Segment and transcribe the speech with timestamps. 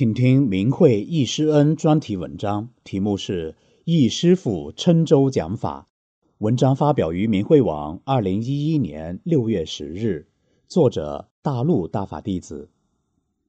[0.00, 3.52] 请听明慧易师恩专题文章，题目是
[3.84, 5.90] 《易师傅郴州讲法》。
[6.38, 10.26] 文章发表于明慧网，二零一一年六月十日。
[10.66, 12.70] 作者：大陆大法弟子。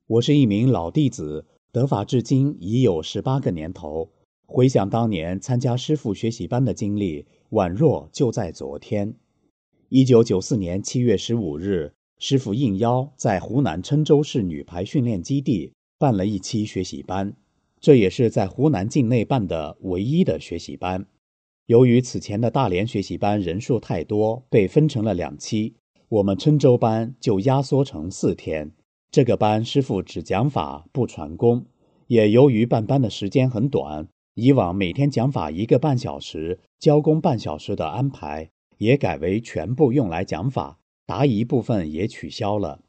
[0.08, 4.12] 我是一名老弟子，得法至今已有十八个年头。
[4.46, 9.16] 回想当年参加师傅学习班的经历，宛若就在昨天。
[9.88, 15.72] 一九九四年七月十五日，师傅应邀在湖南郴州市女排训练基地。
[16.02, 17.36] 办了一期学习班，
[17.80, 21.06] 这也是在湖南境内办的唯一的学习班。
[21.68, 25.76] 由于此前的大连学习班人数太多，被分成了两期，
[26.10, 28.72] 我们郴州班就压缩成四天。
[29.12, 31.68] 这个班师傅只讲法不传功，
[32.08, 38.50] 也由于办班的时间很短，以往每天讲法一个半小时，教功半小时的安排，
[38.80, 42.82] 也改为全部用来讲法，答疑部分也取消了。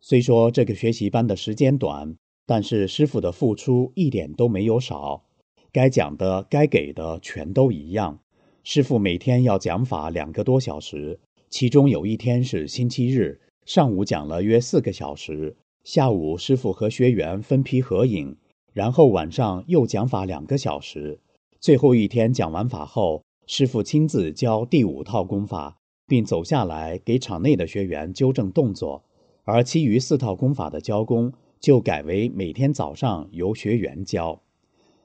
[0.00, 2.16] 虽说这个学习班的时间短，
[2.48, 5.22] 但是师傅的付出一点都没有少，
[5.70, 8.20] 该讲的、该给的全都一样。
[8.64, 18.34] 师傅每天要讲法两个多小时，其中有一天是星期日，上午讲了约四个小时，下午师傅和学员分批合影，
[18.72, 21.20] 然后晚上又讲法两个小时。
[21.60, 25.76] 最后一天讲完法后，师傅亲自教第五套功法，
[26.06, 29.04] 并走下来给场内的学员纠正动作，
[29.44, 31.30] 而其余四套功法的教功。
[31.60, 34.42] 就改为每天早上由学员教，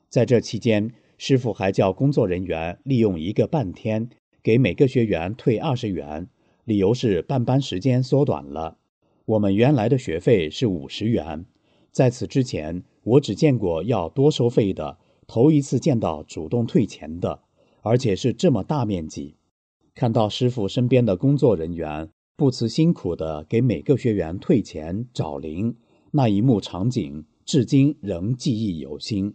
[0.09, 4.09] 在这期间，师傅还叫工作人员利用一个半天
[4.41, 6.27] 给每个学员退二十元，
[6.65, 8.77] 理由是办班时间缩短了。
[9.25, 11.45] 我们原来的学费是五十元，
[11.91, 17.41] 在此之前我只见过要多收费的，头一次见到主动退钱的，
[17.81, 19.35] 而且是这么大面积。
[19.95, 25.75] 看到师傅身边的工作人员不辞辛苦地给每个学员退钱找零。
[26.15, 29.33] 那一幕场景至今仍记忆犹新。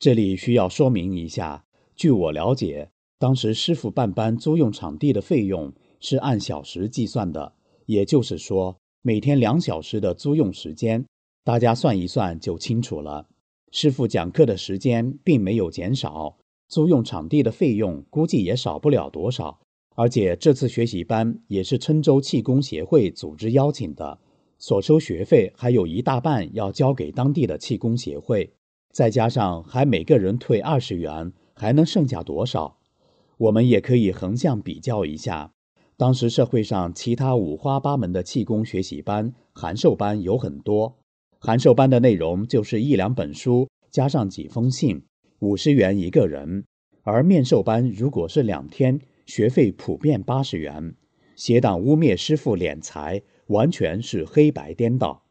[0.00, 7.54] 这里需要说明一下，据我了解，当时师傅办班租用场地的费用是按小时计算的，
[7.86, 11.06] 也就是说，每天两小时的租用时间，
[11.44, 13.28] 大家算一算就清楚了。
[13.70, 19.60] 师傅讲课的时间并没有减少，租用场地的费用估计也少不了多少。
[19.94, 24.18] 而且这次学习班也是郴州气功协会组织邀请的。
[24.58, 28.52] 所收学费还有一大半要交给当地的气功协会，
[28.92, 32.78] 再加上还每个人退二十元，还能剩下多少？
[33.36, 35.52] 我们也可以横向比较一下。
[35.96, 40.96] 当时社会上其他五花八门的气功学习班、函授班有很多，
[41.38, 45.02] 函授班的内容就是一两本书加上几封信，
[45.40, 46.62] 五十元一个人；
[47.02, 50.94] 而面授班如果是两天，学费普遍八十元。
[51.36, 53.22] 邪党污蔑师傅敛财。
[53.46, 55.22] 完全是黑白颠倒。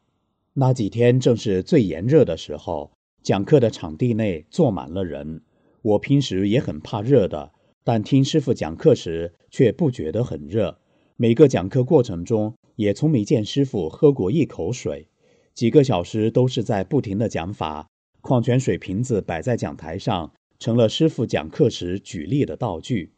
[0.52, 2.92] 那几天正是最炎热的时候，
[3.22, 5.42] 讲课的场地内坐满了人。
[5.82, 10.78] 我平时也很怕热的，但听师傅讲课时却不觉得很热。
[11.16, 15.08] 每个讲课过程中，也从没见师傅喝过一口水。
[15.52, 17.88] 几个小时都是在不停的讲法，
[18.20, 23.12] 矿泉水瓶子摆在讲台上，成了师傅讲课时举例的道具。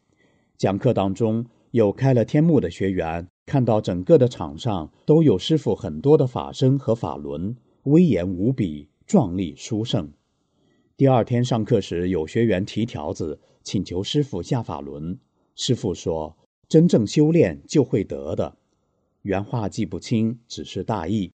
[0.57, 3.27] 讲课当中，有开了天目的学员。
[3.47, 10.11] 看到整个的场上都有师傅很多的法身和法轮，威严无比，壮丽殊胜。
[10.97, 15.17] 第二天上课时，有学员提条子请求师傅下法轮，
[15.55, 16.35] 师傅说
[16.67, 18.57] ：“真正修炼就会得的。”
[19.23, 21.31] 原话记不清，只是大意。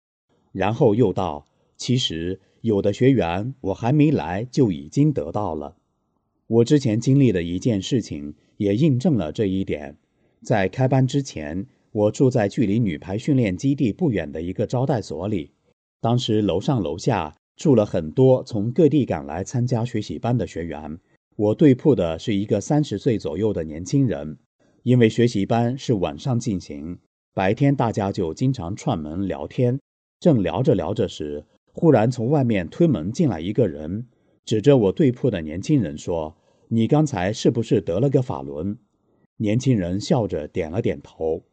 [0.51, 1.47] 然后又道
[1.77, 5.77] ：“其实有的学员我还没来就已经得到了。”
[6.47, 9.97] 我之前经历的一件事情也印证了这一点。
[10.41, 11.67] 在开班之前。
[11.93, 15.51] 我住在距离女排训练基地不远的一个招待所里，
[15.99, 20.97] 当时楼上楼下住了很多从各地赶来参加学习班的学员。
[21.35, 24.37] 我对铺的是一个三十岁左右的年轻人，
[24.83, 26.99] 因为学习班是晚上进行，
[27.33, 29.79] 白天大家就经常串门聊天。
[30.19, 34.07] 正聊着聊着时，忽然从外面推门进来一个人，
[34.45, 36.37] 指着我对铺的年轻人说
[36.69, 38.77] ：“你刚才是不是得了个法轮？”
[39.37, 41.43] 年轻人笑着点了点头。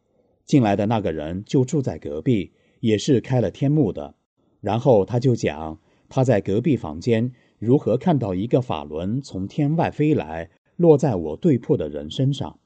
[0.49, 4.15] 进来的那个人就住在隔壁，也是开了天幕的。
[4.61, 5.79] 然后他就讲
[6.09, 12.57] 他在隔壁房间如何看到一个法轮从天外飞来，落在我对铺的人身上。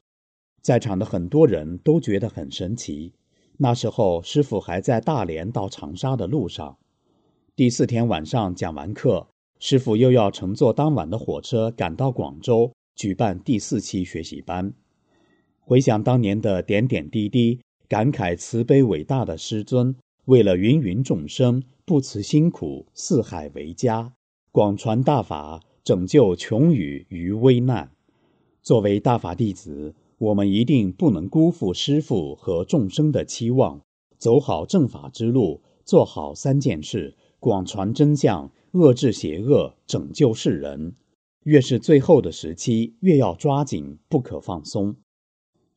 [0.62, 3.12] 在场的很多人都觉得很神奇。
[3.58, 6.78] 那时候师傅还在大连到长沙的路上。
[7.54, 9.28] 第四天晚上讲完课，
[9.58, 14.72] 师傅又要乘坐当晚的火车赶到广州举办第四期学习班。
[15.60, 17.60] 回想当年的点点滴滴。
[17.88, 19.94] 感慨慈悲伟大的师尊，
[20.24, 24.14] 为了芸芸众生，不辞辛苦，四海为家，
[24.50, 27.90] 广传大法，拯救穷语于危难。
[28.62, 33.82] 作为大法弟子，我们一定不能辜负师父和众生的期望，
[34.16, 40.94] 走好正法之路，做好三件事：广传真相，遏制邪恶，拯救世人。
[41.42, 44.96] 越是最后的时期，越要抓紧，不可放松。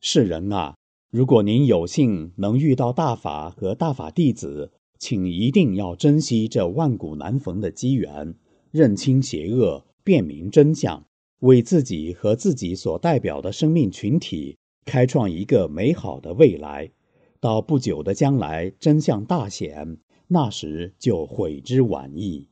[0.00, 0.77] 世人啊！
[1.10, 8.34] 如果您有幸能遇到大法和大法弟子，请一定要珍惜这万古难逢的机缘，
[8.70, 11.02] 认清邪恶，辨明真相，
[11.40, 16.90] 为自己和自己所代表的生命群体开创一个美好的未来。
[17.40, 19.96] 到不久的将来，真相大显，
[20.26, 22.47] 那时就悔之晚矣。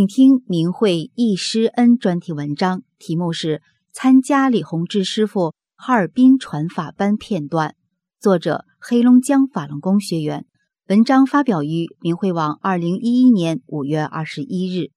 [0.00, 3.60] 请听明慧易师恩专题文章，题目是
[3.92, 7.74] “参加李洪志师傅哈尔滨传法班片段”，
[8.18, 10.46] 作者黑龙江法轮功学员。
[10.88, 14.90] 文章发表于明慧网，二零一一年五月二十一日。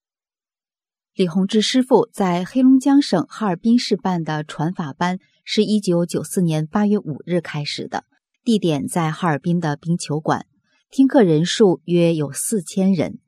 [1.16, 8.06] 李洪志师傅在黑龙江省哈尔滨市办的传法班，是一九九四年八月五日开始的，
[8.46, 10.46] 地点在哈尔滨的冰球馆，
[10.90, 13.20] 听课人数约有四千人。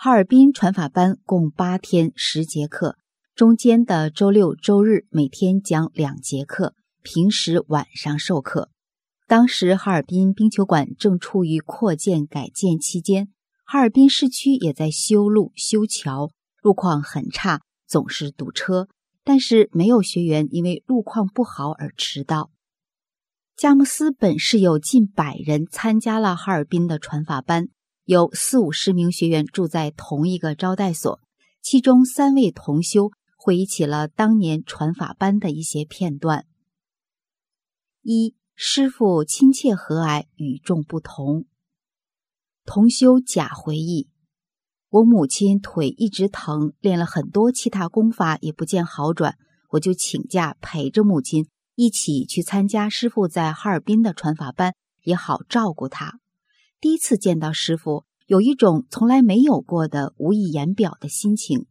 [0.00, 2.96] 哈尔滨传法班共八天十节课，
[3.34, 8.70] 中间的周六周日每天讲两节课，平时晚上授课。
[9.26, 13.30] 当时哈尔滨冰球馆正处于扩建改建期间，
[13.64, 16.30] 哈尔滨市区也在修路修桥，
[16.62, 18.86] 路况很差，总是堵车。
[19.24, 22.52] 但是没有学员因为路况不好而迟到。
[23.56, 27.70] 佳木斯本市有近百人参加了哈尔滨的传法班。
[28.08, 31.20] 有四五十名学员住在同一个招待所，
[31.60, 36.46] 其中三位同修回忆起了当年传法班的一些片段。
[38.00, 41.44] 一师傅亲切和蔼，与众不同。
[42.64, 44.08] 同修甲回忆：
[44.88, 49.36] 我母亲腿一直疼，练了很多其他功法也不见好转，
[49.72, 54.72] 我就请假陪着母亲一起去参加师傅在哈尔滨的传法班，
[55.02, 56.20] 也好照顾她。
[56.80, 61.66] 第一次见到师傅，有一种从来没有过的无以言表的心情，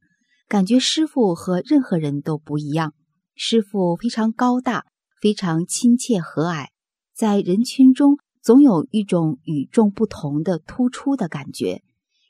[0.50, 2.94] 感觉师傅和任何人都不一样。
[3.34, 4.86] 师傅非常高大，
[5.22, 6.68] 非常亲切和蔼，
[7.16, 11.84] 在人群中总有一种与众不同的突出的感觉。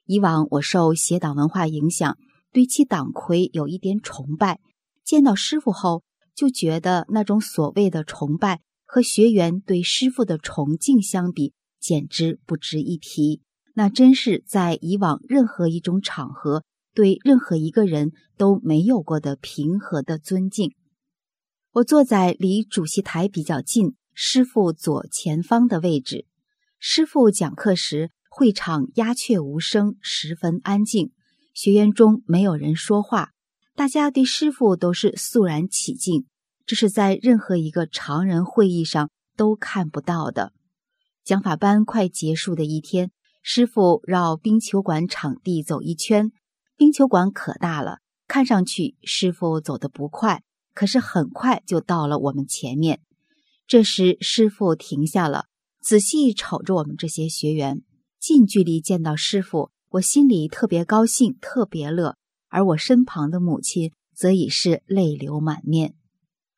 [0.05, 2.15] 以往我受邪党文化影响，
[2.53, 4.59] 对其党魁有一点崇拜，
[5.03, 6.03] 见到师傅后，
[6.35, 11.53] 就觉得那种所谓的崇拜和学员对师傅的崇敬相比。
[11.79, 13.41] 简直不值一提，
[13.75, 20.73] 那真是在以往任何一种场合对任何一个人都没有过的平和的尊敬。
[21.73, 26.25] 我坐在离主席台比较近、师傅左前方的位置。
[26.79, 31.11] 师傅讲课时，会场鸦雀无声，十分安静，
[31.53, 33.29] 学员中没有人说话，
[33.75, 36.25] 大家对师傅都是肃然起敬，
[36.65, 40.53] 这是在任何一个常人会议上都看不到的。
[41.27, 43.11] 讲法班快结束的一天，
[43.43, 46.31] 师傅绕冰球馆场地走一圈。
[46.77, 47.97] 冰球馆可大了，
[48.29, 50.41] 看上去师傅走得不快，
[50.73, 53.01] 可是很快就到了我们前面。
[53.67, 55.47] 这时，师傅停下了，
[55.81, 57.81] 仔细瞅着我们这些学员。
[58.21, 62.15] 近距离见到师傅，我心里特别高兴，特别乐。
[62.47, 65.93] 而我身旁的母亲则已是泪流满面。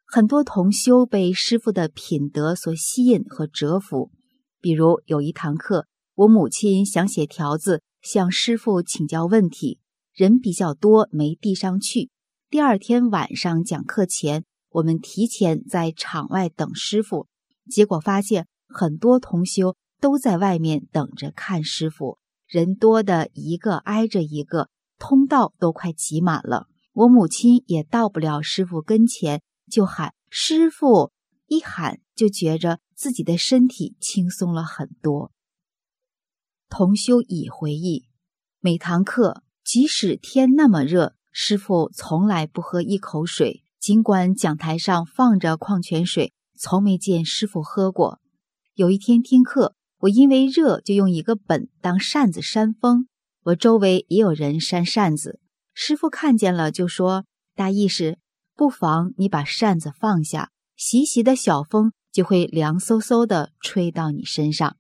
[0.06, 4.12] 很多同修被师傅的品德所吸引和折服。
[4.62, 5.86] 比如有一堂课，
[6.16, 9.80] 我母亲想写条子向师傅请教问题，
[10.13, 12.10] 人比较多没递上去。
[12.50, 17.28] 第二天晚上讲课前，我们提前在场外等师傅，
[17.70, 26.68] 结果发现很多同修都在外面等着看师傅，人多的一个挨着一个，通道都快挤满了。
[26.94, 31.12] 我母亲也到不了师傅跟前，就喊师傅，
[31.48, 35.32] 一喊就觉着自己的身体轻松了很多。
[36.68, 38.10] 同修已回忆，
[38.60, 48.20] 每堂课即使天那么热，师傅从来不喝一口水，尽管讲台上放着矿泉水，从没见师傅喝过。
[48.74, 53.08] 有一天听课，我因为热就用一个本当扇子扇风，
[53.44, 55.39] 我周围也有人扇扇子。
[55.74, 57.24] 师傅看见了，就说
[57.56, 58.20] ：“大意是，
[58.58, 64.78] 不妨你把扇子放下，习习的小风就会凉飕飕的吹到你身上。”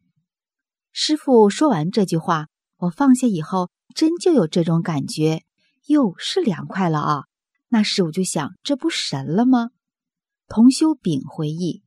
[0.91, 5.43] 师傅说完这句话，我放下以后，真就有这种感觉，
[5.87, 7.23] 哟，是凉快了啊！
[7.69, 9.69] 那时我就想，这不神了吗？
[10.47, 11.83] 同修丙回忆，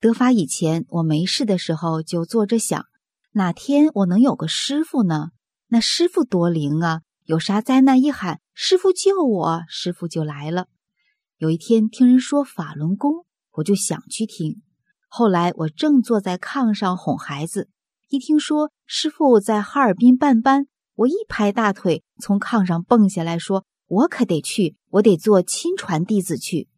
[0.00, 2.86] 得法以前，我没事的时候就坐着想，
[3.32, 5.30] 哪天我能有个师傅呢？
[5.68, 7.02] 那师傅多灵啊！
[7.24, 10.68] 有啥灾难一喊“师傅救我”，师傅就来了。
[11.38, 14.62] 有一天听人说法轮功，我就想去听。
[15.18, 17.70] 后来我正坐在炕上哄孩子，
[18.10, 26.68] 一听说师傅在哈尔滨办班，我一拍大腿，从炕上蹦下来，说：“我可得去，我得做亲传弟子去。”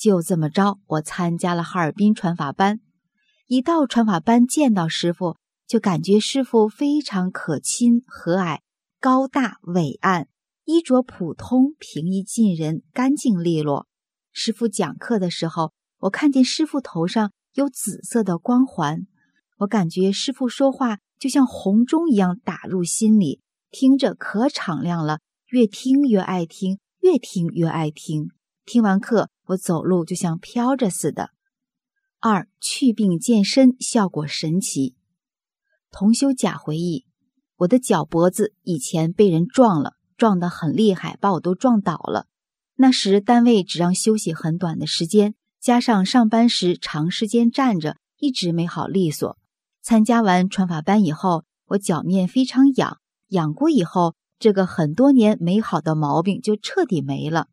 [0.00, 2.80] 就这么着，我参加了哈尔滨传法班。
[3.46, 8.60] 一到传法班，见到师傅，就感觉师傅非常可亲和蔼。
[9.00, 10.28] 高大伟岸，
[10.64, 13.86] 衣着普通，平易近人，干净利落。
[14.32, 19.06] 师傅讲课的时候，我看见师傅头上有紫色的光环，
[19.58, 23.40] 我感觉师傅说话就像红钟一样打入心里，
[23.70, 28.30] 听着可敞亮了，越听越爱听，越听越爱听。
[28.64, 31.30] 听完课，我走路就像飘着似的。
[32.20, 34.94] 二祛病健身效果神奇。
[35.90, 37.04] 同修甲回忆。
[37.56, 42.26] 我的脚脖子以前被人撞了，撞得很厉害，把我都撞倒了。
[42.76, 49.38] 那时单位只让休息很短的时间，加上上班时长时间站着，一直没好利索。
[49.80, 57.46] 参加完传法班以后，我脚面非常痒，痒过以后，这个很多年没好的毛病就彻底没了。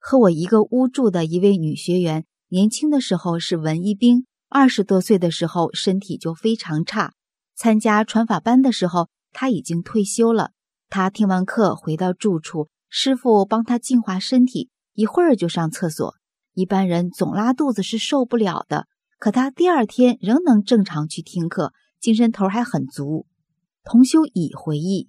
[0.00, 7.12] 和我一个屋住的一位女学员，年轻的时候是文艺兵，二十多岁的时候身体就非常差。
[7.54, 9.08] 参加传法班的时候。
[9.38, 10.52] 他已经退休了。
[10.88, 16.14] 他听完课回到住处，师傅帮他净化身体，一会儿就上厕所。
[16.56, 18.86] 一般人总拉肚子是受不了的，
[19.18, 23.26] 可他第二天仍能正常去听课，精神头还很足。
[23.84, 25.08] 同修乙回忆，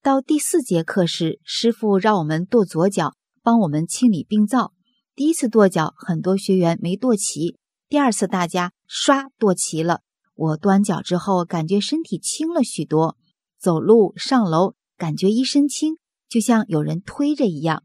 [0.00, 4.72] 到第四节课时，师傅让我们跺左脚，帮我们清理病灶。
[5.16, 7.56] 第一次跺脚，很多学员没跺齐；
[7.88, 10.02] 第二次，大家唰跺齐了。
[10.36, 13.16] 我端脚之后，感觉身体轻了许多。
[13.58, 15.96] 走路上楼，感觉一身轻，
[16.28, 17.82] 就像有人推着一样。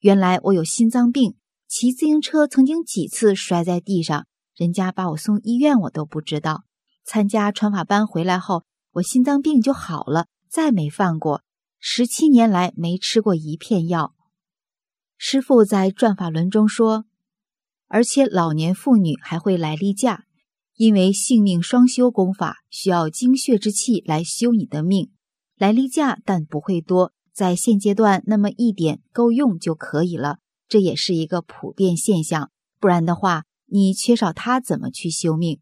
[0.00, 1.36] 原来我有心脏病，
[1.70, 6.64] 骑自行车曾经几次摔在地上，人家把我送医院，我都不知道。
[7.04, 11.44] 参加传法班回来后，我心脏病就好了，再没犯过。
[11.78, 14.16] 十七年来没吃过一片药。
[15.16, 17.04] 师傅在转法轮中说，
[17.86, 20.24] 而且老年妇女还会来例假。
[20.74, 25.12] 因为性命双修功法需要精血之气来修你的命，
[25.56, 30.38] 来例假但不会多，在现阶段那么一点够用就可以了，
[30.70, 32.50] 这也是一个普遍现象。
[32.78, 35.60] 不然的话，你缺少它怎么去修命？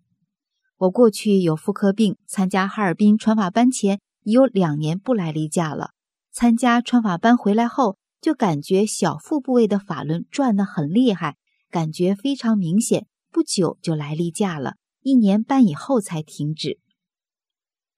[0.76, 5.90] 我过去有妇科病，参加哈尔滨传法班前已有两年不来例假了。
[6.30, 11.36] 参加传法班回来后，就感觉小腹部位的法轮转得很厉害，
[11.70, 14.74] 感觉非常明显，不久就来例假了。
[15.00, 16.78] 一年半以后才停止。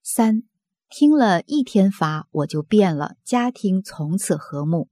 [0.01, 0.43] 三
[0.89, 4.89] 听了一天法，我就变了，家庭从此和睦。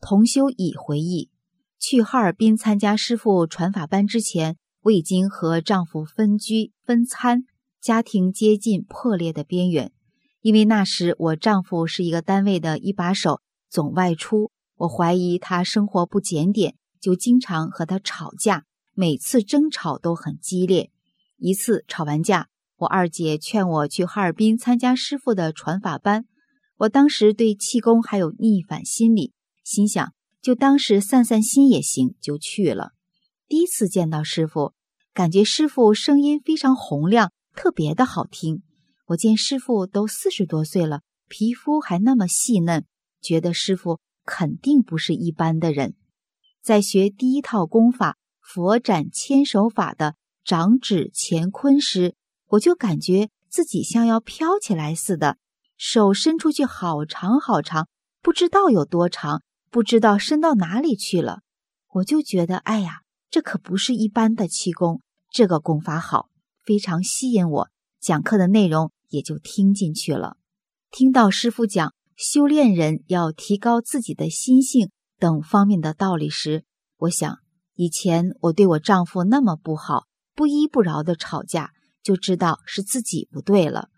[0.00, 1.30] 同修已回忆，
[1.78, 7.44] 去哈尔滨参加师傅传法班之前，我已经和丈夫分居分餐，
[7.80, 9.92] 家庭接近破裂的边缘。
[10.40, 13.40] 因为那时我丈夫是一个单位的一把手，
[13.70, 20.90] 总外出，我怀疑他生活不检点，就经常和他吵架，每次争吵都很激烈。
[21.38, 26.26] 一次吵完架，我二姐劝我去哈尔滨参加师傅的传法班。
[26.76, 30.12] 我当时对气功还有逆反心理，心想
[30.44, 32.90] 就当是散散心也行，就去了。
[33.48, 34.74] 第一次见到师傅，
[35.14, 38.62] 感觉师傅声音非常洪亮，特别的好听。
[39.06, 42.84] 我见师傅都四十多岁了，皮肤还那么细嫩，
[43.22, 45.94] 觉得师傅肯定不是一般的人。
[46.62, 50.14] 在学第一套功法佛展千手法的。
[50.44, 52.16] 掌指乾坤时，
[52.48, 55.38] 我就感觉自己像要飘起来似的，
[55.78, 57.88] 手伸出去好长好长，
[58.20, 59.40] 不知道有多长，
[59.74, 61.40] 不知道伸到哪里去了。
[61.94, 65.00] 我就觉得，哎呀，这可不是一般的气功，
[65.32, 66.28] 这个功法好，
[66.62, 67.68] 非常吸引我。
[68.00, 70.36] 讲课的内容也就听进去了。
[70.92, 76.64] 听到师傅讲修炼人要提高自己的心性等方面的道理时，
[76.98, 77.38] 我想，
[77.74, 80.04] 以前我对我丈夫那么不好，
[80.36, 83.88] 不依不饶的吵架，就知道是自己不对了。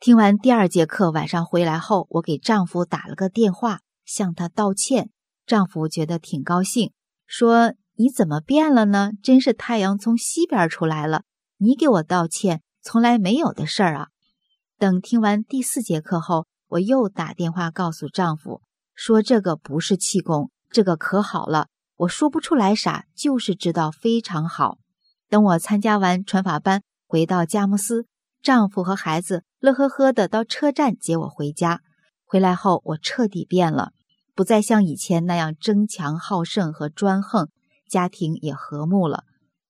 [0.00, 5.10] 听完第二节课，晚上回来后，我给丈夫打了个电话，向他道歉。
[5.48, 6.92] 丈夫觉得挺高兴，
[7.26, 9.12] 说：“你怎么变了呢？
[9.22, 11.22] 真是太阳从西边出来了。
[11.56, 14.08] 你给我道歉，从来没有的事儿啊。”
[14.78, 18.60] 等听完第四节课后，我又打电话告诉丈夫，
[18.94, 21.68] 说：“这个不是气功，这个可好了。
[21.96, 24.76] 我说不出来啥，就是知道非常好。”
[25.30, 28.06] 等我参加完传法班，回到佳木斯。
[28.42, 31.80] 丈夫和孩子乐呵呵的到车站接我回家。
[32.26, 33.92] 回来后，我彻底变了，
[34.38, 37.48] 不再像以前那样争强好胜和专横，
[37.88, 39.24] 家庭也和睦了。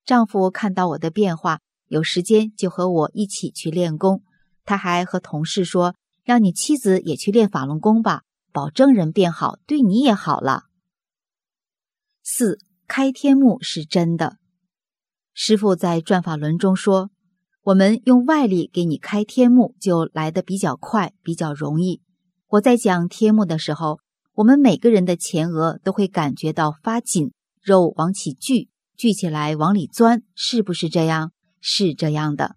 [0.05, 4.23] 丈夫看到我的变化，有时间就和我一起去练功。
[4.67, 10.65] 他还和同事说：“让你妻子也去练法轮功吧，保证人变好，对你也好了。”
[12.23, 14.37] 四开天目是真的。
[15.33, 17.09] 师傅在转法轮中说。
[17.63, 22.03] 我们用外力给你开天目，就来的比较快，比较容易。
[22.49, 24.01] 我在讲天目的时候，
[24.39, 31.33] 我们每个人的前额都会感觉到发紧，肉往起聚，聚起来往里钻，是不是这样？
[31.61, 32.55] 是这样的。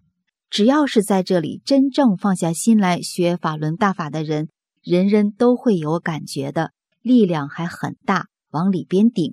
[0.48, 4.48] 只要是在这里真正放下心来学法轮大法的人，
[4.80, 6.70] 人人都会有感觉的，
[7.00, 9.32] 力量还很大，往里边顶。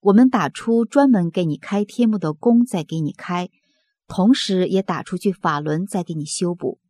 [0.00, 3.48] 我们打出专门给你开天目的功，再给你开。
[4.08, 6.80] 同时也打出去法轮，再给你修补。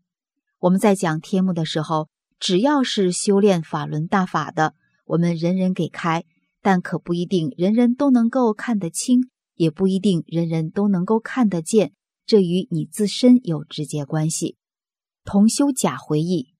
[0.60, 2.08] 我们在讲天目的时候，
[2.40, 4.72] 只要是修炼法轮大法的，
[5.06, 6.24] 我们人人给开，
[6.60, 11.92] 但可不一定人人都能够看得清，也不一定人人都能够看得见，
[12.26, 14.56] 这与你自身有直接关系。
[15.24, 16.54] 同修甲回忆，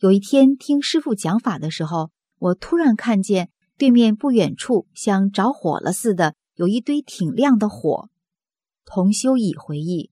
[0.00, 8.08] 有一天听师傅讲法的时候，我突然看见对面不远处像着火了似的，有一堆挺亮的火。
[8.84, 10.10] 同修乙回忆，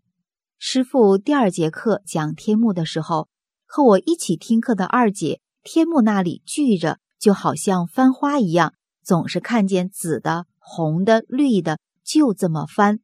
[0.59, 3.29] 师傅第二节课讲天目的时候，
[3.67, 8.73] 和我一起听课的二姐，天目那里聚着，就好像翻花一样，
[9.05, 12.99] 总是看见紫的、红的、绿的，就这么翻。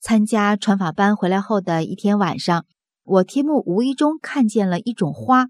[0.00, 2.66] 参加传法班回来后的一天晚上，
[3.02, 5.46] 我天目无意中看见了一种花，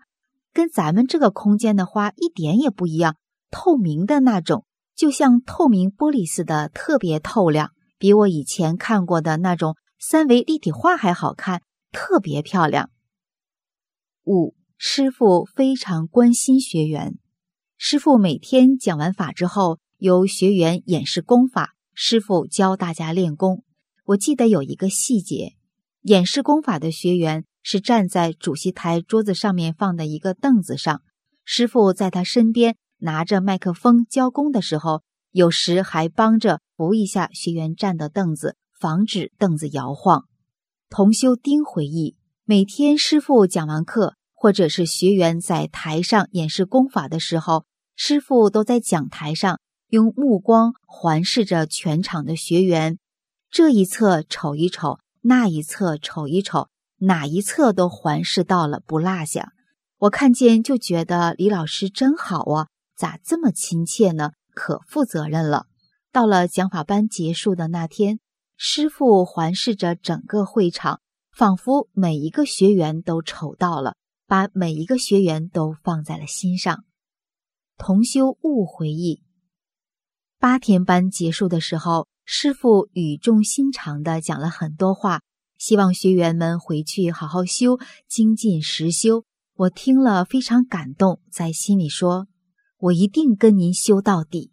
[0.55, 3.17] 跟咱们这个空间的花一点也不一样，
[3.51, 4.65] 透明的那种，
[4.95, 7.73] 就像透明玻璃似的，特别透亮。
[7.99, 12.91] 比我以前看过的那种三维立体画还好看，特别漂亮。
[14.25, 17.19] 五师傅非常关心学员，
[17.79, 23.65] 师傅每天讲完法之后，由学员演示功法，师傅教大家练功。
[24.07, 25.55] 我记得有一个细节，
[26.01, 31.03] 演示功法的学员是站在主席台桌子上面放的一个凳子上，
[31.45, 35.03] 师傅在他身边拿着麦克风教功的时候。
[35.33, 40.25] 有时还帮着扶一下学员站的凳子，防止凳子摇晃。
[40.89, 47.65] 同修丁回忆，每天师傅讲完课，或者是学员在台上演示功法的时候，
[47.97, 52.99] 师傅都在讲台上用目光环视着全场的学员，
[53.51, 56.69] 这一侧瞅一瞅，那一侧瞅一瞅，
[56.99, 59.53] 哪一侧都环视到了，不落下。
[59.99, 64.33] 我看见就觉得李老师真好啊，咋这么亲切呢？
[64.55, 65.67] 可负责任了。
[66.13, 68.21] 到了讲法班结束的那天，
[68.59, 73.95] 师傅环视着整个会场，仿佛每一个学员都瞅到了，
[74.27, 76.85] 把每一个学员都放在了心上。
[77.79, 79.23] 同修悟回忆，
[80.39, 85.21] 八天班结束的时候，师傅语重心长的讲了很多话，
[85.59, 89.25] 希望学员们回去好好修，精进实修。
[89.57, 92.27] 我听了非常感动，在心里说。
[92.79, 94.53] 我一定跟您修到底。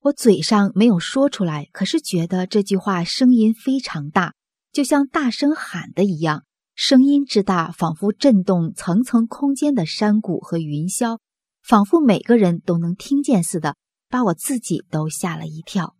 [0.00, 4.34] 我嘴上没有说出来，可是觉得这句话声音非常大，
[4.72, 6.44] 就像大声喊的一样。
[6.82, 11.18] 声音之大，仿佛震动层层空间的山谷和云霄，
[11.62, 13.76] 仿佛每个人都能听见似的，
[14.08, 15.94] 把我自己都吓了一跳。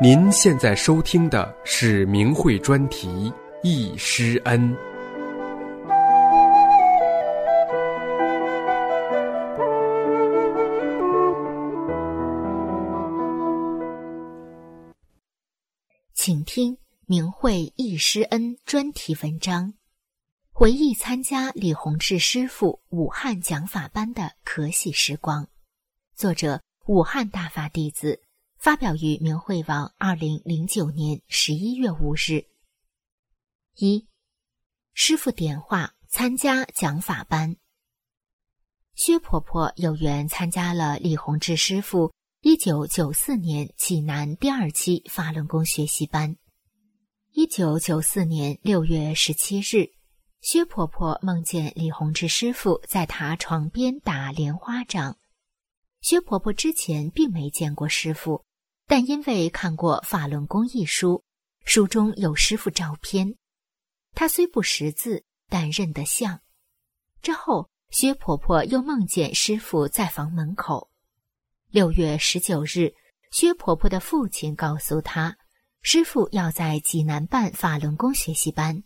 [0.00, 3.30] 您现在收听的是明慧专题
[3.62, 4.74] 《易师恩》。
[17.50, 19.74] 请听明慧忆师恩专题文章，
[20.52, 25.48] 回忆参加李洪志师傅武汉讲法班的可喜时光。
[26.14, 28.22] 作者：武汉大法弟子，
[28.56, 32.46] 发表于明慧网，二零零九年十一月五日。
[33.74, 34.06] 一，
[34.94, 37.56] 师傅点化参加讲法班。
[38.94, 46.36] 薛婆婆有缘参加了李洪志师傅一九九四年济南第二期法轮功学习班。
[47.32, 49.92] 一九九四年六月十七日，
[50.40, 55.16] 薛婆婆梦见李洪志师傅在她床边打莲花掌。
[56.00, 58.44] 薛婆婆之前并没见过师傅，
[58.88, 61.22] 但因为看过《法轮功》一书，
[61.64, 63.36] 书中有师傅照片，
[64.12, 66.40] 她虽不识字，但认得像。
[67.22, 70.90] 之后，薛婆婆又梦见师傅在房门口。
[71.70, 72.92] 六月十九日，
[73.30, 75.36] 薛婆婆的父亲告诉她。
[75.82, 78.84] 师傅要在济南办法轮功学习班，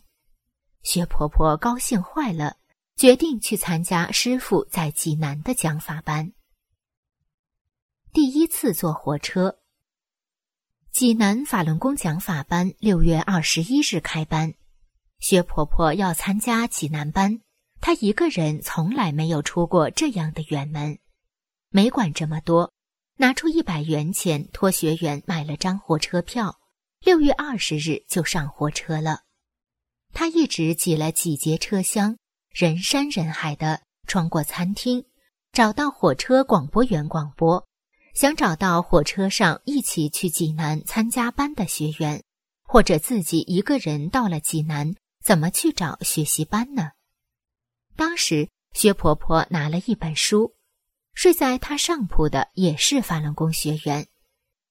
[0.81, 2.55] 薛婆婆高兴坏了，
[2.95, 6.31] 决定去参加师傅在济南的讲法班。
[8.13, 9.59] 第一次坐火车，
[10.89, 14.53] 济南法轮功讲法班六月二十一日开班，
[15.19, 17.41] 薛婆婆要参加济南班，
[17.81, 20.97] 她一个人从来没有出过这样的远门，
[21.69, 22.71] 没管这么多，
[23.17, 26.57] 拿出一百元钱托学员买了张火车票。
[27.05, 29.21] 六月二十日就上火车了，
[30.11, 32.17] 他一直挤了几节车厢，
[32.49, 35.05] 人山人海的穿过餐厅，
[35.51, 37.63] 找到火车广播员广播，
[38.15, 42.23] 想找到火车上一起去济南参加班的学员，
[42.63, 46.89] 或者自己一个人到了济南，怎么去找学习班呢？
[47.95, 50.55] 当时薛婆婆拿了一本书，
[51.13, 54.07] 睡在她上铺的也是法轮功学员。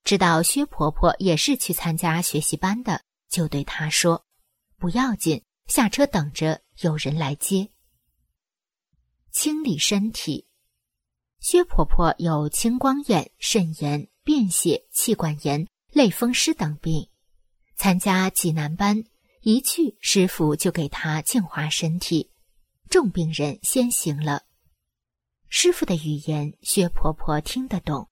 [0.05, 4.27] 知道薛婆婆也是去参加学习班的，就对她说
[4.77, 7.71] ：“不要紧，下车等着，有人来接。”
[9.33, 10.47] 清理身体，
[11.41, 17.09] 薛婆婆有青光眼、肾炎、便血、气管炎、类风湿等病，
[17.77, 19.05] 参加济南班
[19.41, 22.31] 一去，师傅就给她净化身体，
[22.91, 24.43] 重病人先行了。
[25.49, 28.09] 师傅的语言，薛婆婆听得懂。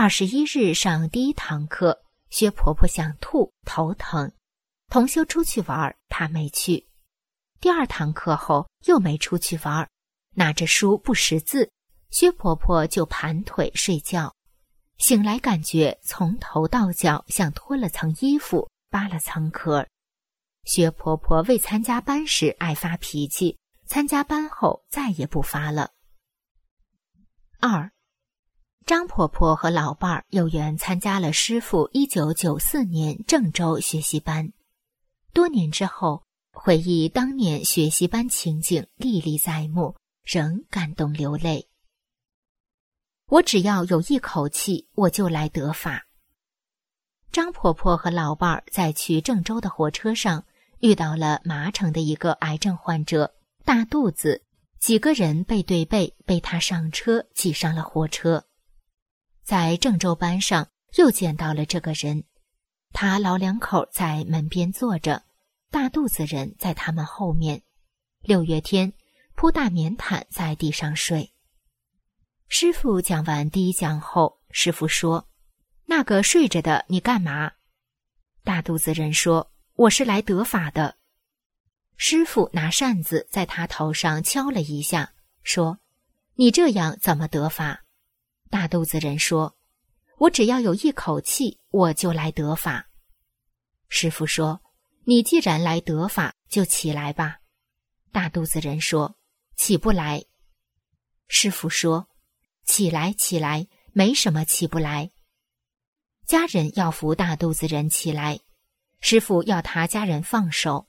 [0.00, 4.30] 二十一日上第一堂课，薛婆婆想吐，头疼。
[4.86, 6.86] 同修出去玩，她没去。
[7.58, 9.90] 第二堂课后又没出去玩，
[10.36, 11.68] 拿着书不识字，
[12.10, 14.32] 薛婆婆就盘腿睡觉。
[14.98, 19.84] 醒来感觉从头到脚像脱了层衣服，扒了层壳。
[20.62, 25.90] 薛婆婆未参加班时爱发脾气，参加班后再也不发了。
[27.58, 27.90] 二。
[28.88, 34.50] 张婆婆和老伴儿有缘参加了师傅一九九四年郑州学习班，
[35.34, 36.22] 多年之后
[36.52, 41.68] 回忆当年学习班情景，历历在目，仍感动流泪。
[43.26, 46.06] 我只要有一口气，我就来得法。
[47.30, 50.46] 张婆婆和老伴儿在去郑州的火车上
[50.78, 53.34] 遇到了麻城的一个癌症患者，
[53.66, 54.46] 大肚子，
[54.80, 58.46] 几个人背对背背他上车，挤上了火车。
[59.48, 62.24] 在郑州班上又见到了这个人，
[62.92, 65.22] 他老两口在门边坐着，
[65.70, 67.62] 大肚子人在他们后面。
[68.20, 68.92] 六月天
[69.34, 71.32] 铺大棉毯在地上睡。
[72.48, 75.26] 师傅讲完第一讲后，师傅说
[75.88, 77.52] ：“那个睡着的你干嘛？”
[78.44, 80.96] 大肚子人说：“我是来得法的。”
[81.96, 85.78] 师傅拿扇子在他头上敲了一下，说
[86.36, 87.84] ：“你这样怎么得法？”
[88.50, 89.56] 大肚子人说
[90.18, 92.88] ：“我只要有一口气，我就来得法。”
[93.88, 94.60] 师傅说
[95.04, 97.38] ：“你既然来得法，就起来吧。”
[98.12, 99.16] 大肚子人说
[99.56, 100.24] ：“起不来。”
[101.28, 102.08] 师傅说
[102.64, 105.10] ：“起来，起来，没什么起不来。”
[106.26, 108.40] 家人要扶大肚子人起来，
[109.00, 110.88] 师傅要他家人放手。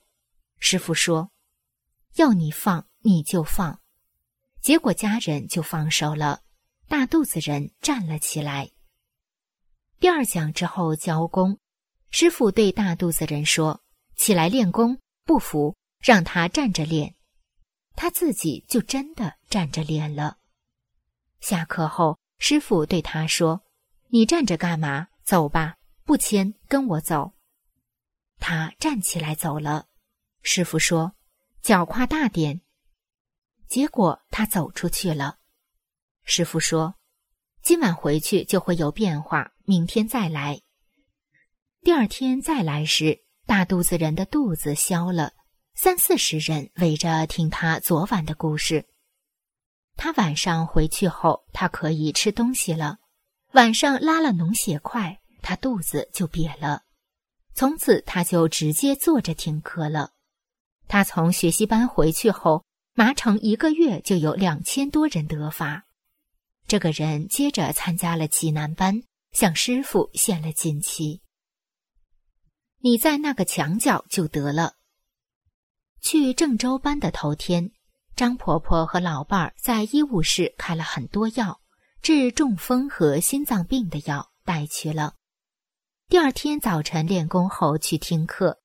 [0.59, 1.31] 师傅说
[2.15, 3.81] ：“要你放，你就放。”
[4.61, 6.41] 结果家人就放手了。
[6.89, 8.71] 大肚子人站了起来。
[9.99, 11.59] 第二讲之后交工，
[12.09, 13.83] 师傅对大肚子人说
[14.17, 17.13] ：“起来练功，不服让他站着练。”
[17.95, 20.39] 他自己就真的站着练了。
[21.41, 23.61] 下课后，师傅对他说
[24.09, 25.09] ：“你站着干嘛？
[25.23, 27.33] 走吧，不签，跟我走。”
[28.41, 29.85] 他站起来走了。
[30.41, 31.13] 师傅说
[31.61, 32.61] ：“脚跨大点。”
[33.69, 35.38] 结果他走出去了。
[36.29, 36.93] 师傅说
[37.63, 40.61] ：“今晚回去就会有变化，明天再来。”
[41.81, 45.33] 第二天再来时，大肚子人的肚子消了，
[45.73, 48.85] 三四十人围着听他昨晚的故事。
[49.97, 52.99] 他晚上回去后，他可以吃东西了。
[53.53, 56.83] 晚上拉了脓血块，他肚子就瘪了。
[57.55, 60.11] 从此他就直接坐着听课了。
[60.87, 62.63] 他从学习班回去后，
[62.93, 65.87] 麻城一个月就有两千多人得法。
[66.69, 69.01] 这个人接着参加了济南班，
[69.31, 71.19] 向师傅献了锦旗。
[72.77, 74.75] 你在那个墙角就得了。
[75.99, 77.71] 去郑州班的头天，
[78.15, 81.59] 张婆婆和老伴儿在医务室开了很多药，
[82.03, 85.15] 治中风和心脏病的药带去了。
[86.07, 88.61] 第二天早晨练功后去听课，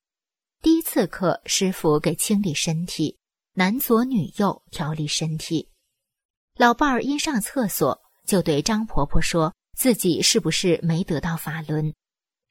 [0.60, 3.18] 第一次课师傅给清理身体，
[3.54, 5.70] 男左女右调理身体。
[6.56, 11.94] 老伴儿因上厕所，就对张婆婆说自己是不是没得到法轮。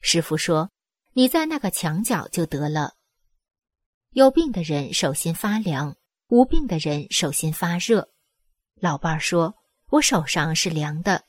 [0.01, 0.69] 师傅说。
[1.15, 2.95] 你在那个墙角就得了。
[4.13, 5.95] 有病的人手心发凉，
[6.27, 8.09] 无病的人手心发热。
[8.79, 9.55] 老伴儿说
[9.91, 11.25] ：“我手上是凉的。”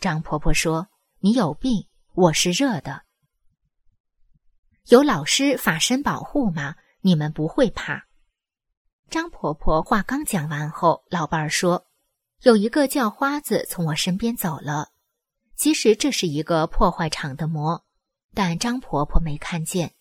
[0.00, 0.88] 张婆婆说
[1.20, 3.02] ：“你有病，我是热的。”
[4.88, 6.76] 有老师法身保护吗？
[7.02, 8.06] 你们不会怕。
[9.10, 11.86] 张婆婆话刚讲完后，老伴儿说
[12.42, 14.90] ：“有一个叫花子从我身边走了。
[15.56, 17.84] 其实这是一个破坏场的魔。”
[18.34, 19.94] 但张婆婆没看见。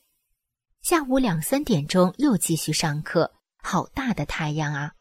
[0.82, 4.94] 下午两三点钟又继续上课，好大的太阳啊！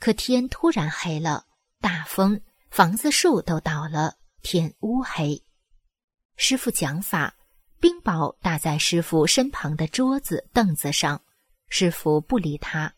[0.00, 1.44] 可天突然黑了，
[1.80, 5.44] 大风，房子树都倒了，天乌黑。
[6.36, 7.36] 师傅讲法，
[7.78, 11.22] 冰雹打在师傅身旁的桌子凳子上，
[11.68, 12.92] 师傅不理他。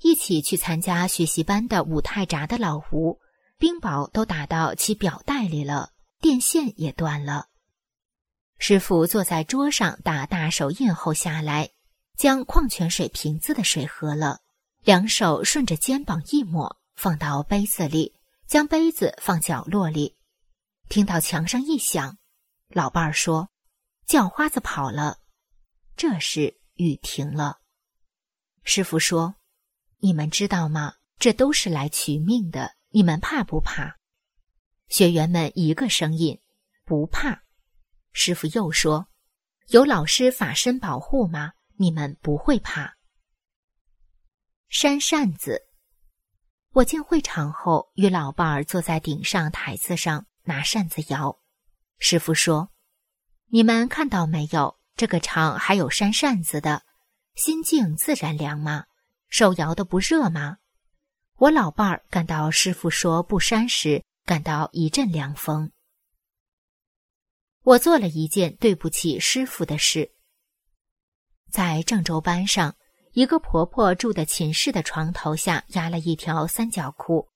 [0.00, 3.20] 一起去参加学习班的武太闸的老吴，
[3.58, 7.48] 冰雹都打到其表带里了，电线也断了。
[8.58, 11.70] 师傅坐在桌上打大手印后下来，
[12.16, 14.40] 将矿泉水瓶子的水喝了，
[14.82, 18.14] 两手顺着肩膀一抹，放到杯子里，
[18.46, 20.16] 将杯子放角落里。
[20.88, 22.18] 听到墙上一响，
[22.68, 23.48] 老伴儿说
[24.06, 25.18] ：“叫花子跑了。”
[25.96, 27.58] 这时雨停了。
[28.62, 29.34] 师傅说
[30.04, 30.96] ：“你们知道吗？
[31.18, 33.96] 这都是来取命的，你们怕不怕？”
[34.88, 36.38] 学员们一个声音
[36.84, 37.42] ：“不怕。”
[38.12, 39.08] 师傅又说
[39.72, 41.52] ：“有老师法身保护吗？
[41.78, 42.96] 你们不会怕。”
[44.68, 45.62] 扇扇子。
[46.72, 51.38] 我进会场后，与老伴儿坐在顶上台子上拿扇子摇。
[51.98, 52.70] 师傅说
[53.48, 54.78] ：“你们看到没有？
[54.96, 56.82] 这个场还有扇扇子的，
[57.36, 58.84] 心静自然凉吗？
[59.34, 60.58] 手摇的不热吗？”
[61.38, 65.72] 我老伴儿感到师傅说不扇时，感到一阵凉风。
[67.64, 70.12] 我做了一件对不起师傅的事。
[71.50, 72.76] 在郑州班上，
[73.10, 77.28] 一个婆婆住的寝室的床头下压了一条三角裤，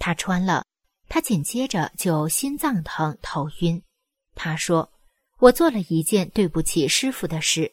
[0.00, 0.66] 她穿了，
[1.08, 3.80] 她紧接着就心脏疼、头晕。
[4.34, 4.92] 她说
[5.38, 7.70] ：“我做了一件对不起师傅的事。”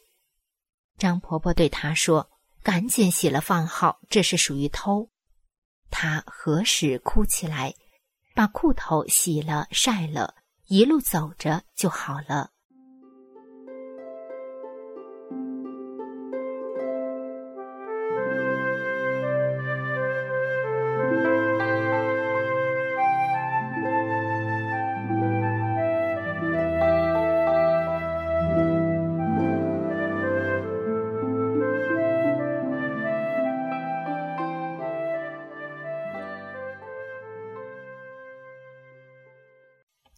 [1.00, 2.30] 张婆婆对她说
[2.64, 5.10] ：“赶紧洗了放好，这是属于偷。”
[5.90, 7.74] 他何时哭起来，
[8.34, 10.36] 把裤头洗了晒了。
[10.68, 12.52] 一路走着就好了。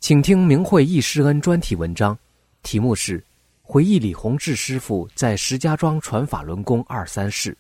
[0.04, 2.20] 请听明慧易师恩专题文章，
[2.62, 3.22] 题目是
[3.62, 7.54] 《回忆李洪志师傅在石家庄传法轮功二三事》，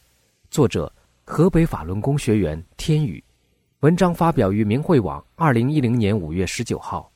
[0.51, 3.23] 作者河北法轮功学员天宇。
[3.79, 7.09] 文章发表于明慧网，二零一零年五月十九号。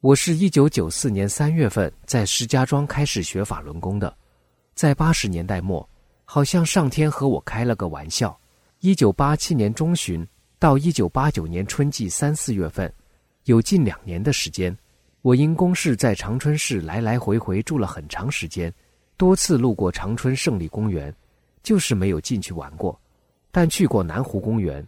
[0.00, 4.16] 我是一九九四年三月份在石家庄开始学法轮功的，
[4.74, 5.86] 在八十年代末，
[6.24, 8.34] 好像上天和我开了个玩笑。
[8.78, 10.26] 一九八七年中旬
[10.58, 12.90] 到一九八九年春季三四月份。
[13.50, 14.74] 有近两年的时间，
[15.22, 18.72] 我因公事在长春市来来回回住了很长时间，
[19.16, 21.12] 多次路过长春胜利公园，
[21.60, 22.96] 就是没有进去玩过。
[23.50, 24.86] 但去过南湖公园，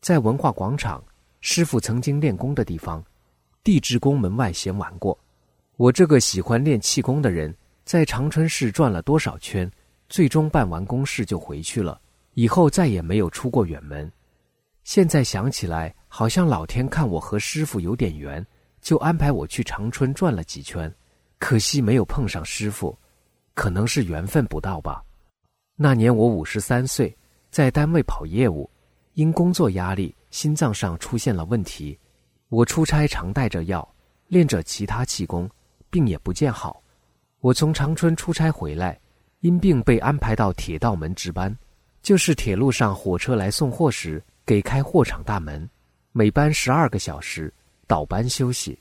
[0.00, 1.00] 在文化广场，
[1.40, 3.00] 师傅曾经练功的地方，
[3.62, 5.16] 地质宫门外闲玩过。
[5.76, 9.70] 我这个喜欢练气功的人，在长春市转了多少圈，
[10.08, 12.00] 最终办完公事就回去了，
[12.34, 14.10] 以后再也没有出过远门。
[14.82, 15.94] 现在想起来。
[16.12, 18.44] 好像老天看我和师傅有点缘，
[18.82, 20.92] 就安排我去长春转了几圈，
[21.38, 22.98] 可惜没有碰上师傅。
[23.54, 25.04] 可能是缘分不到吧。
[25.76, 27.16] 那年我五十三岁，
[27.50, 28.68] 在单位跑业务，
[29.14, 31.98] 因工作压力，心脏上出现了问题。
[32.48, 33.86] 我出差常带着药，
[34.26, 35.48] 练着其他气功，
[35.90, 36.82] 病也不见好。
[37.40, 38.98] 我从长春出差回来，
[39.40, 41.56] 因病被安排到铁道门值班，
[42.02, 45.68] 就是铁路上火车来送货时给开货场大门，
[46.12, 47.52] 每班十二个小时，
[47.86, 48.76] 倒班休息。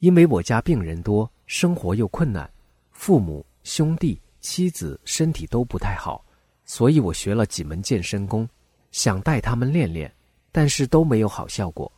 [0.00, 2.50] 因为我家病人多，生活又困难，
[2.90, 6.24] 父母、兄弟、妻子身体都不太好，
[6.64, 8.48] 所以我学了几门健身功，
[8.90, 10.12] 想带他们练练，
[10.50, 11.90] 但是都没有好效果。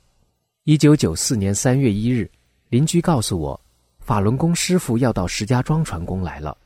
[0.65, 2.31] 一九九四年三月一日，
[2.69, 3.59] 邻居告诉我。
[4.01, 6.57] 法轮功师傅要到石家庄传功来了，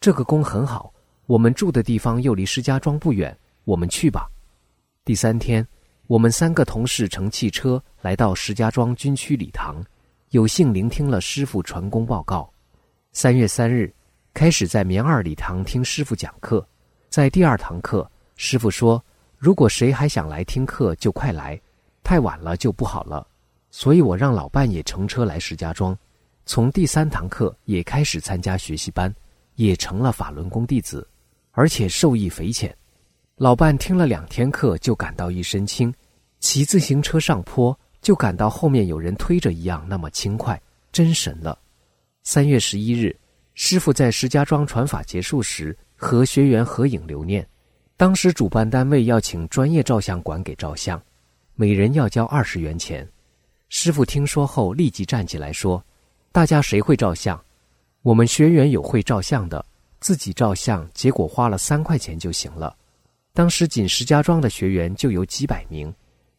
[0.00, 0.92] 这个功很好，
[1.26, 4.30] 我们住的地方又离石家庄不远，我们去吧。
[5.04, 5.66] 第三天，
[6.10, 9.80] 我们三个同事乘汽车来到石家庄军区礼堂，
[10.30, 12.52] 有幸聆听了师傅传功报告。
[13.12, 13.94] 三月三日，
[14.34, 16.66] 开始在棉二礼堂听师傅讲课，
[17.08, 19.00] 在第二堂课，师傅说
[19.38, 21.56] ：“如果谁还想来听课，就快来，
[22.02, 23.24] 太晚了就不好了。”
[23.70, 25.96] 所以我让老伴也乘车来石家庄。
[26.44, 29.14] 从第三堂课也开始参加学习班，
[29.54, 31.06] 也成了法轮功弟子，
[31.52, 32.76] 而且受益匪浅。
[33.40, 35.90] 老伴听了两天课就感到一身轻，
[36.40, 40.60] 骑自行车上坡就感到后面有人推着一样那么轻快，
[40.92, 41.58] 真神了。
[42.22, 43.18] 三月十一日，
[43.54, 47.48] 师傅在石家庄传法结束时和学员合影留念，
[47.96, 51.02] 当时主办单位要请专业照相馆给照相，
[51.54, 53.08] 每人要交二十元钱。
[53.70, 55.82] 师傅听说后立即站起来说。
[56.30, 57.42] 大家谁会照相？
[58.02, 59.64] 我们学员有会照相的，
[59.98, 62.76] 自己照相，结果花了三块钱就行了。
[63.32, 65.92] 当时仅石家庄的学员就有几百名，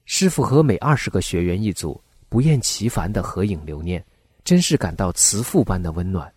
[0.06, 4.04] 师傅和每二十个学员一组，不厌其烦的合影留念，
[4.44, 6.32] 真是感到慈父般的温暖。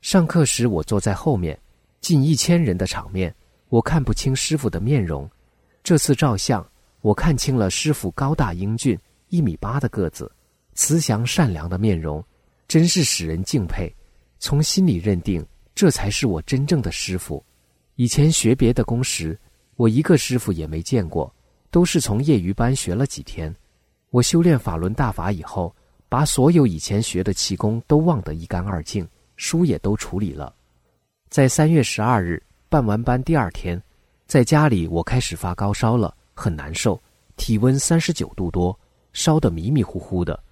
[0.00, 1.58] 上课时我坐在后面，
[2.00, 3.34] 近一千人的场面，
[3.68, 5.28] 我看不清师傅的面容。
[5.82, 6.64] 这次照相，
[7.00, 10.30] 我看清了师傅高大英俊，一米八的个子，
[10.74, 12.24] 慈祥善良的面容。
[12.68, 13.92] 真是使人敬佩，
[14.40, 17.44] 从心里认定这才是我真正的师傅。
[17.94, 19.38] 以前学别的功时，
[19.76, 21.32] 我一个师傅也没见过，
[21.70, 23.54] 都是从业余班学了几天。
[24.10, 25.74] 我修炼法轮大法以后，
[26.08, 30.54] 把所有以前学的气功都忘得一干二净，书也都处理了。
[31.28, 33.80] 在三月十二日办完班第二天，
[34.26, 37.00] 在家里我开始发高烧了，很难受，
[37.36, 38.78] 体温三十九度多，
[39.12, 40.42] 烧得迷迷糊糊的。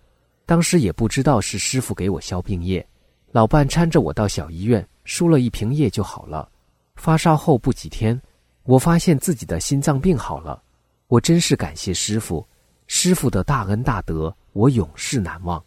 [0.45, 2.87] 当时也不知道是师傅给我消病液，
[3.31, 6.51] 老伴搀着我到小医院输了一瓶液就好了。
[6.97, 8.21] 发烧后不几天，
[8.65, 10.63] 我发现自己的心脏病好了。
[11.09, 12.47] 我真是感谢师傅，
[12.87, 15.63] 师傅的大恩大德，我永世难忘。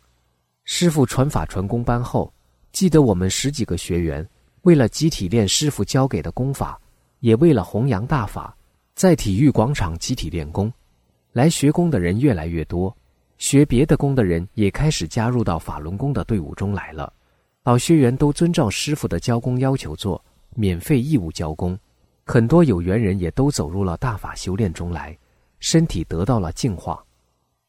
[0.65, 2.33] 师傅传法传功班后，
[2.71, 4.27] 记得我们十几个学员
[4.63, 6.79] 为了集体练师傅教给的功法，
[7.19, 8.55] 也为了弘扬大法，
[8.95, 10.73] 在体育广场集体练功。
[11.31, 12.95] 来学功的人越来越多。
[13.37, 17.13] 学别的功的人也开始加入到法轮功的队伍中来了，
[17.63, 20.19] 老学员都遵照师傅的教功要求做，
[20.55, 21.77] 免费义务教功，
[22.29, 25.17] 很多有缘人也都走入了大法修炼中来，
[25.61, 27.01] 身体得到了净化。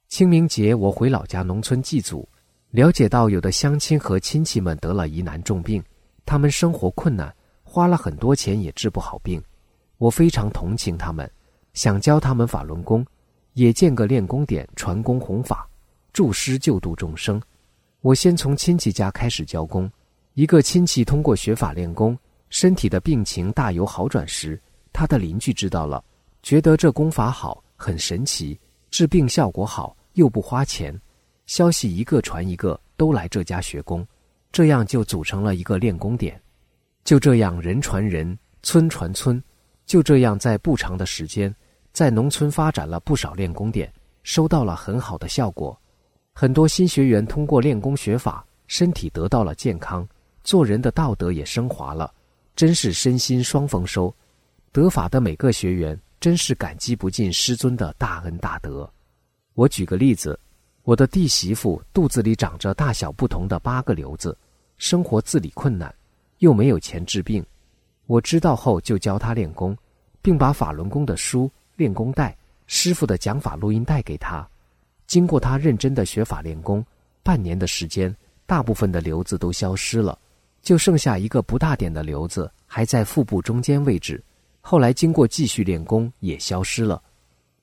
[0.09, 2.29] 清明节我回老家农村祭祖，
[2.73, 5.81] 了解到有的乡亲和亲戚们得了疑难重病，
[6.27, 9.41] 他们生活困难，花了很多钱也治不好病，
[9.97, 11.31] 我非常同情他们，
[11.73, 13.07] 想教他们法轮功。
[13.53, 15.69] 也建个练功点，传功弘法，
[16.13, 17.41] 助师救度众生。
[18.01, 19.89] 我先从亲戚家开始教功。
[20.35, 22.19] 一个亲戚通过学法练功，
[22.51, 24.61] 身体的病情大有好转时，
[24.93, 26.03] 他的邻居知道了，
[26.43, 28.59] 觉得这功法好，很神奇，
[28.91, 30.99] 治病效果好，又不花钱。
[31.47, 34.07] 消息一个传一个，都来这家学功，
[34.53, 36.41] 这样就组成了一个练功点。
[37.05, 39.43] 就这样人传人，村传村，
[39.87, 41.55] 就这样在不长的时间。
[41.93, 43.93] 在农村发展了不少练功点，
[44.23, 45.77] 收到了很好的效果。
[46.35, 50.07] 很多新学员通过练功学法，身体得到了健康，
[50.45, 52.13] 做人的道德也升华了，
[52.59, 54.13] 真是身心双丰收。
[54.73, 58.91] 得法的每个学员真是感激不尽师尊的大恩大德。
[59.55, 60.37] 我举个例子，
[60.83, 64.37] 我的弟媳妇肚子里长着大小不同的八个瘤子，
[64.77, 65.95] 生活自理困难，
[66.39, 67.47] 又没有钱治病。
[68.07, 69.79] 我知道后就教她练功，
[70.21, 71.49] 并把法轮功的书。
[71.77, 72.37] 练功带、
[72.67, 74.45] 师傅的讲法录音带给他，
[75.07, 76.85] 经过他认真的学法练功，
[77.23, 78.13] 半年的时间，
[78.47, 80.19] 大部分的瘤子都消失了，
[80.63, 84.23] 就剩下一个不大点的瘤子还在腹部中间位置。
[84.61, 87.03] 后来经过继续练功也消失了。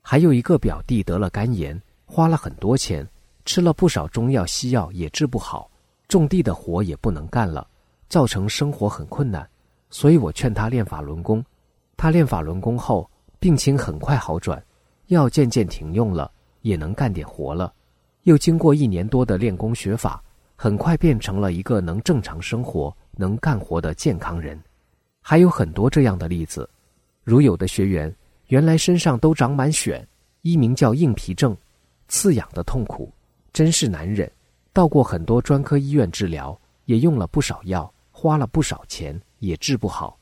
[0.01, 3.07] 还有一个表弟得了肝炎，花了很多钱，
[3.45, 5.69] 吃了不少中药西药也治不好，
[6.07, 7.67] 种地的活也不能干了，
[8.09, 9.47] 造成生活很困难，
[9.89, 11.43] 所以我劝他练法轮功。
[11.97, 14.63] 他练法轮功后，病情很快好转，
[15.07, 16.31] 药渐渐停用了，
[16.61, 17.73] 也能干点活了。
[18.23, 20.23] 又经过一年多的练功学法，
[20.55, 24.59] 很快变成了一个能正常生活、能干活的健康人。
[25.21, 26.69] 还有很多这样的例子，
[27.23, 28.13] 如有的学员
[28.47, 30.03] 原来身上都长满癣，
[30.41, 31.55] 一名叫硬皮症，
[32.07, 33.11] 刺痒的痛苦，
[33.51, 34.31] 真是难忍。
[34.71, 40.17] 到过很多专科医院治疗，也用了不少药，花了不少钱，也治不好。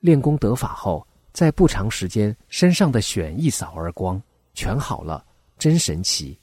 [0.00, 4.20] 练功得法后，在不长时间，身上的癣一扫而光，
[4.54, 5.24] 全好了，
[5.58, 6.36] 真神奇。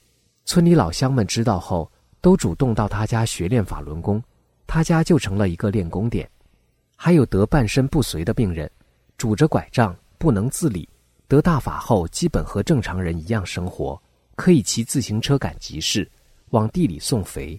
[0.46, 1.92] 村里老乡们知道后，
[2.28, 4.22] 都主动到他家学练法轮功，
[4.68, 6.30] 他家就成了一个练功点。
[6.94, 8.70] 还有得半身不遂的病人，
[9.18, 10.90] 拄着拐杖不能自理，
[11.30, 13.98] 得大法后基本和正常人一样生活，
[14.36, 16.06] 可以骑自行车赶集市，
[16.50, 17.58] 往地里送肥。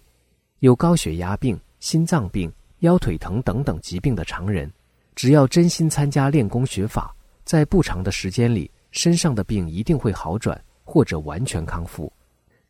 [0.58, 4.70] 有高血压病、心脏病、腰腿疼等等疾病的常人，
[5.14, 12.12] 只要真心参加练功学法，在不长的时间里，身上的病一定会好转或者完全康复。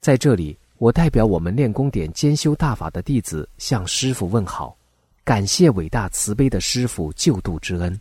[0.00, 4.76] 在这里，我代表我们练功点兼修大法的弟子向师傅问好。
[5.24, 8.00] 感谢伟大慈悲的师傅救度之恩。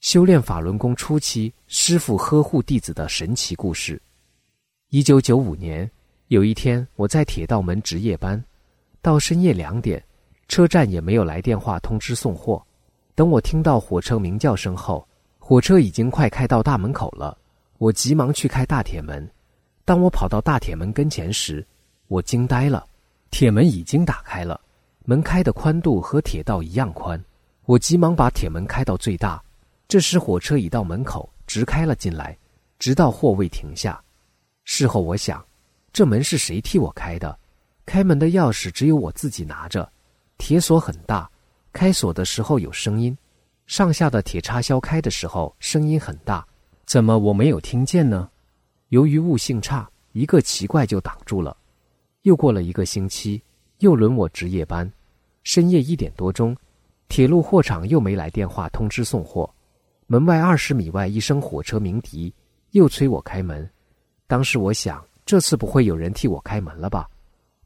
[0.00, 4.00] 修炼法轮功初期，师傅呵护弟子的神奇故事。
[4.90, 5.90] 一九九五年，
[6.28, 8.42] 有一天我在铁道门值夜班，
[9.00, 10.02] 到深夜两点，
[10.46, 12.64] 车站也没有来电话通知送货。
[13.16, 15.06] 等我听到火车鸣叫声后，
[15.40, 17.36] 火车已经快开到大门口了。
[17.78, 19.28] 我急忙去开大铁门。
[19.84, 21.66] 当我跑到大铁门跟前时，
[22.12, 22.86] 我惊呆了，
[23.30, 24.60] 铁门已经打开了。
[25.06, 27.18] 门开的宽度和铁道一样宽，
[27.64, 29.42] 我急忙把铁门开到最大。
[29.88, 32.36] 这时火车已到门口，直开了进来，
[32.78, 33.98] 直到货位停下。
[34.64, 35.42] 事后我想，
[35.90, 37.38] 这门是谁替我开的？
[37.86, 39.90] 开门的钥匙只有我自己拿着，
[40.36, 41.30] 铁锁很大，
[41.72, 43.16] 开锁的时候有声音，
[43.66, 46.46] 上下的铁插销开的时候声音很大，
[46.84, 48.28] 怎么我没有听见呢？
[48.90, 51.56] 由于悟性差，一个奇怪就挡住了。
[52.22, 53.42] 又过了一个星期。
[53.78, 54.88] 又轮我值夜班，
[55.42, 56.56] 深夜一点多钟，
[57.08, 59.52] 铁路货场又没来电话通知送货。
[60.06, 62.32] 门外二十米外一声火车鸣笛，
[62.70, 63.68] 又催我开门。
[64.28, 67.10] 当时我想，这次不会有人替我开门了吧？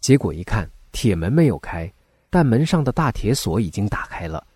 [0.00, 1.92] 结果一看，铁门没有开，
[2.30, 4.46] 但门上的大铁锁已经打开了。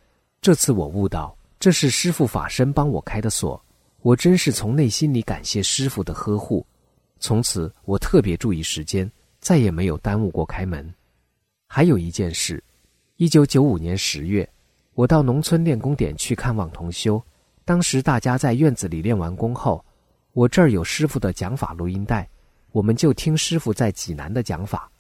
[0.41, 3.63] 这次我悟到，这是师傅法身帮我开的锁。
[4.01, 6.67] 我真是从内心里感谢师傅的呵护。
[7.19, 9.11] 从此，我特别注意时间，
[9.41, 10.93] 再也没有耽误过开门。
[11.67, 12.63] 还有一件事，
[13.17, 14.49] 一九九五年十月，
[14.95, 17.23] 我到农村练功点去看望同修。
[17.65, 19.85] 当时大家在院子里练完功后，
[20.33, 22.29] 我这儿有师傅的讲法录音带，
[22.73, 24.91] 我们就听师傅在济南的讲法。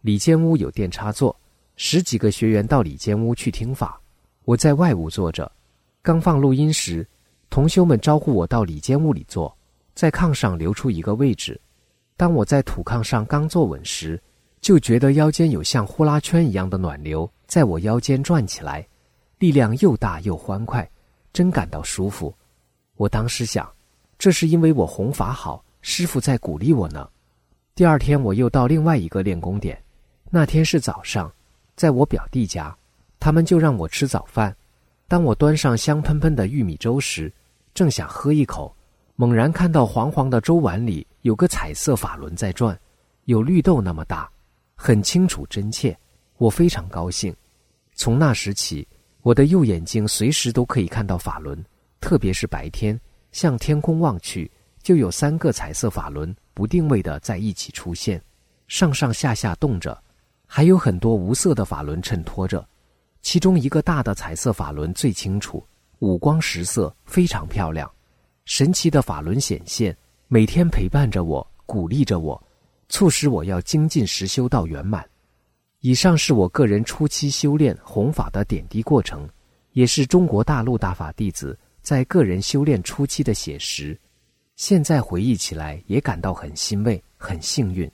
[0.00, 1.34] 里间屋有电插座，
[1.76, 4.00] 十几个学员到里间屋去听法，
[4.44, 5.50] 我在外屋坐着。
[6.02, 7.06] 刚放录音时，
[7.50, 9.54] 同修们招呼我到里间屋里坐，
[9.94, 11.60] 在炕上留出一个位置。
[12.20, 14.20] 当我在土炕上刚坐稳时，
[14.60, 18.86] 就觉得腰间有像呼啦圈一样的暖流在我腰间转起来，
[19.38, 20.86] 力量又大又欢快，
[21.32, 22.30] 真感到舒服。
[22.96, 23.66] 我当时想，
[24.18, 27.08] 这是因为我弘法好，师傅在鼓励我呢。
[27.74, 29.82] 第二天我又到另外一个练功点，
[30.28, 31.32] 那天是早上，
[31.74, 32.76] 在我表弟家，
[33.18, 34.54] 他们就让我吃早饭。
[35.08, 37.32] 当我端上香喷喷的玉米粥时，
[37.72, 38.76] 正想喝一口，
[39.16, 42.78] 猛然看到黄黄的粥碗里有个彩色法轮在转，
[43.24, 44.30] 有绿豆那么大。
[44.74, 45.96] 很清楚真切，
[46.38, 47.34] 我非常高兴。
[47.94, 48.86] 从那时起，
[49.20, 51.62] 我的右眼睛随时都可以看到法轮，
[52.00, 52.98] 特别是白天，
[53.32, 54.50] 向天空望去，
[54.82, 58.22] 就有三个彩色法轮不定位的在一起出现，
[58.68, 60.02] 上上下下动着，
[60.46, 62.66] 还有很多无色的法轮衬托着。
[63.20, 65.62] 其中一个大的彩色法轮最清楚，
[65.98, 67.90] 五光十色，非常漂亮。
[68.46, 69.94] 神奇的法轮显现，
[70.32, 72.40] 每天陪伴着我，鼓励着我。
[72.88, 75.04] 促使我要精进实修到圆满。
[75.80, 79.28] 以上是我个人初期修炼弘法的点滴过程，
[79.72, 83.98] 也是中国大陆大法弟子在个人修炼初期的写实。
[84.54, 87.90] 现在回忆起来，也感到很欣慰，很幸运。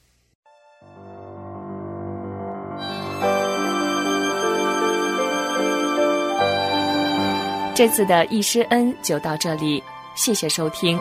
[7.74, 9.82] 这次的易师恩就到这里，
[10.14, 10.98] 谢谢收听。